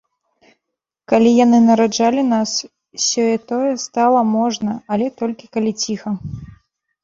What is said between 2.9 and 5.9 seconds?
сеё-тое стала можна, але толькі калі